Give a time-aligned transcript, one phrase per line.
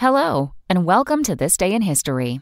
[0.00, 2.40] Hello, and welcome to This Day in History.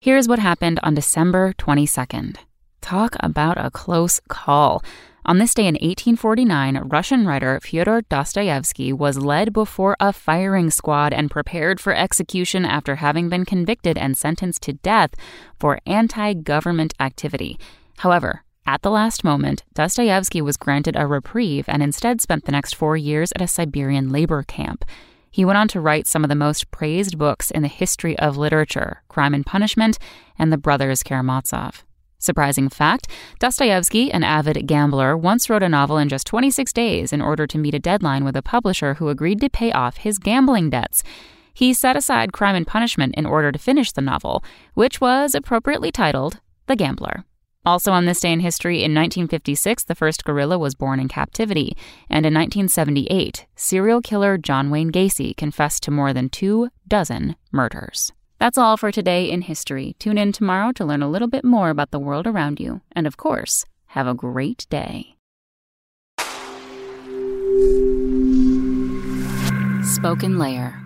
[0.00, 2.38] Here's what happened on December 22nd.
[2.80, 4.82] Talk about a close call.
[5.26, 11.12] On this day in 1849, Russian writer Fyodor Dostoevsky was led before a firing squad
[11.12, 15.10] and prepared for execution after having been convicted and sentenced to death
[15.60, 17.58] for anti government activity.
[17.98, 22.74] However, at the last moment, Dostoevsky was granted a reprieve and instead spent the next
[22.76, 24.86] four years at a Siberian labor camp.
[25.36, 28.38] He went on to write some of the most praised books in the history of
[28.38, 29.98] literature Crime and Punishment
[30.38, 31.84] and The Brothers Karamazov.
[32.18, 33.06] Surprising fact
[33.38, 37.58] Dostoevsky, an avid gambler, once wrote a novel in just 26 days in order to
[37.58, 41.02] meet a deadline with a publisher who agreed to pay off his gambling debts.
[41.52, 45.92] He set aside Crime and Punishment in order to finish the novel, which was appropriately
[45.92, 47.26] titled The Gambler.
[47.66, 51.76] Also, on this day in history, in 1956, the first gorilla was born in captivity,
[52.08, 58.12] and in 1978, serial killer John Wayne Gacy confessed to more than two dozen murders.
[58.38, 59.96] That's all for today in history.
[59.98, 62.82] Tune in tomorrow to learn a little bit more about the world around you.
[62.92, 65.16] And of course, have a great day.
[69.82, 70.85] Spoken Layer.